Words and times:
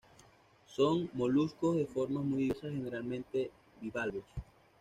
Son 0.65 1.11
moluscos 1.13 1.77
de 1.77 1.85
formas 1.85 2.23
muy 2.23 2.41
diversas, 2.45 2.71
generalmente 2.71 3.51
bivalvos. 3.81 4.23